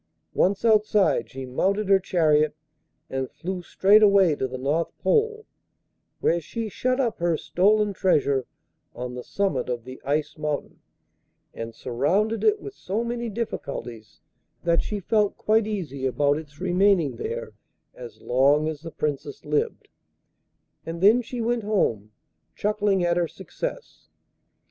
Once 0.33 0.65
outside 0.65 1.29
she 1.29 1.45
mounted 1.45 1.87
her 1.87 1.99
chariot 1.99 2.55
and 3.07 3.29
flew 3.29 3.61
straight 3.61 4.01
away 4.01 4.33
to 4.35 4.47
the 4.47 4.57
North 4.57 4.97
Pole, 4.97 5.45
where 6.21 6.41
she 6.41 6.67
shut 6.69 6.99
up 6.99 7.19
her 7.19 7.37
stolen 7.37 7.93
treasure 7.93 8.47
on 8.95 9.13
the 9.13 9.23
summit 9.23 9.69
of 9.69 9.83
the 9.83 10.01
Ice 10.03 10.39
Mountain, 10.39 10.79
and 11.53 11.75
surrounded 11.75 12.43
it 12.43 12.59
with 12.59 12.73
so 12.73 13.03
many 13.03 13.29
difficulties 13.29 14.21
that 14.63 14.81
she 14.81 14.99
felt 14.99 15.37
quite 15.37 15.67
easy 15.67 16.07
about 16.07 16.39
its 16.39 16.59
remaining 16.59 17.17
there 17.17 17.53
as 17.93 18.23
long 18.23 18.67
as 18.67 18.81
the 18.81 18.89
Princess 18.89 19.45
lived, 19.45 19.87
and 20.83 21.01
then 21.01 21.21
she 21.21 21.41
went 21.41 21.61
home, 21.61 22.11
chuckling 22.55 23.03
at 23.03 23.17
her 23.17 23.27
success. 23.27 24.09